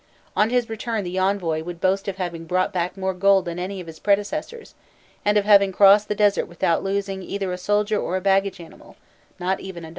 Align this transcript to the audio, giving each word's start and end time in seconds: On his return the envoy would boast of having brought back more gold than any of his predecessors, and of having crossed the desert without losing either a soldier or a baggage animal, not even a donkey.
On 0.35 0.49
his 0.49 0.67
return 0.67 1.03
the 1.03 1.19
envoy 1.19 1.61
would 1.61 1.79
boast 1.79 2.07
of 2.07 2.15
having 2.17 2.45
brought 2.45 2.73
back 2.73 2.97
more 2.97 3.13
gold 3.13 3.45
than 3.45 3.59
any 3.59 3.79
of 3.79 3.85
his 3.85 3.99
predecessors, 3.99 4.73
and 5.23 5.37
of 5.37 5.45
having 5.45 5.71
crossed 5.71 6.07
the 6.07 6.15
desert 6.15 6.47
without 6.47 6.83
losing 6.83 7.21
either 7.21 7.51
a 7.53 7.57
soldier 7.59 8.01
or 8.01 8.17
a 8.17 8.21
baggage 8.21 8.59
animal, 8.59 8.95
not 9.39 9.59
even 9.59 9.83
a 9.85 9.89
donkey. 9.89 9.89